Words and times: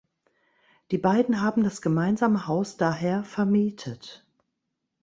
Die 0.89 0.97
beiden 0.97 1.43
haben 1.43 1.63
das 1.63 1.79
gemeinsame 1.83 2.47
Haus 2.47 2.75
daher 2.75 3.23
vermietet. 3.23 4.25